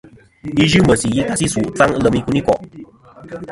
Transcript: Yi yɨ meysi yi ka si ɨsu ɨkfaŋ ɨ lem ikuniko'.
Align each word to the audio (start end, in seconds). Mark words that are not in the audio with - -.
Yi 0.57 0.63
yɨ 0.71 0.79
meysi 0.87 1.07
yi 1.15 1.21
ka 1.27 1.33
si 1.39 1.45
ɨsu 1.47 1.59
ɨkfaŋ 1.69 1.89
ɨ 1.97 1.99
lem 2.03 2.15
ikuniko'. 2.19 2.57